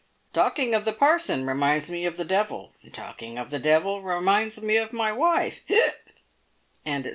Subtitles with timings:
[0.33, 4.59] Talking of the parson, reminds me of the devil, and talking of the devil, reminds
[4.59, 5.61] me of my wife,"
[6.87, 7.03] &c.